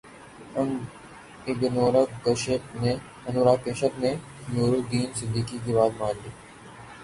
[1.47, 4.11] انوراگ کشیپ نے
[4.53, 6.29] نوازالدین صدیقی کی بات مان لی